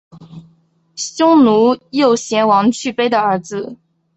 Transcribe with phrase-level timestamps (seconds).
[0.95, 3.77] 匈奴右贤王去卑的儿子。